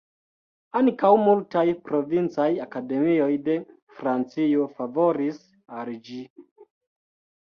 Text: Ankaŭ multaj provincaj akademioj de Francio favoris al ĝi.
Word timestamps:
Ankaŭ 0.77 1.11
multaj 1.25 1.65
provincaj 1.89 2.47
akademioj 2.65 3.29
de 3.49 3.59
Francio 3.99 4.67
favoris 4.81 5.41
al 5.83 5.97
ĝi. 6.09 6.19